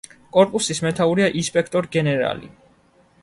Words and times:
კორპუსის 0.35 0.79
მეთაურია 0.85 1.27
ინსპექტორ 1.43 1.89
გენერალი. 1.97 2.53